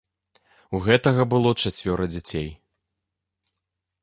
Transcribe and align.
У 0.77 0.79
гэтага 0.87 1.21
было 1.33 1.51
чацвёра 1.67 2.09
дзяцей. 2.13 2.49